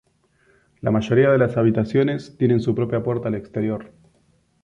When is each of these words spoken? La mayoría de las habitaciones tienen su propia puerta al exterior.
La 0.79 0.89
mayoría 0.89 1.29
de 1.29 1.37
las 1.37 1.57
habitaciones 1.57 2.35
tienen 2.35 2.59
su 2.59 2.73
propia 2.73 3.03
puerta 3.03 3.27
al 3.27 3.35
exterior. 3.35 3.93